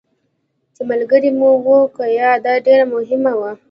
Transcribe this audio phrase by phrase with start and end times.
[0.75, 3.51] چې ملګري مو وو که یا، دا ډېره مهمه وه.